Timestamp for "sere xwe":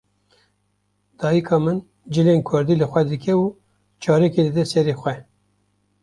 4.73-5.15